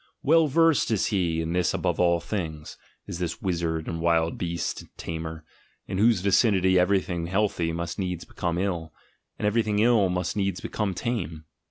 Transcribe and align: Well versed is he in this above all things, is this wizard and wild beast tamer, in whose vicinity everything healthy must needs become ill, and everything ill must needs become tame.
Well 0.23 0.47
versed 0.47 0.89
is 0.89 1.05
he 1.13 1.41
in 1.41 1.53
this 1.53 1.75
above 1.75 1.99
all 1.99 2.19
things, 2.19 2.75
is 3.05 3.19
this 3.19 3.39
wizard 3.39 3.85
and 3.87 4.01
wild 4.01 4.35
beast 4.35 4.83
tamer, 4.97 5.45
in 5.85 5.99
whose 5.99 6.21
vicinity 6.21 6.79
everything 6.79 7.27
healthy 7.27 7.71
must 7.71 7.99
needs 7.99 8.25
become 8.25 8.57
ill, 8.57 8.91
and 9.37 9.45
everything 9.45 9.77
ill 9.77 10.09
must 10.09 10.35
needs 10.35 10.59
become 10.59 10.95
tame. 10.95 11.45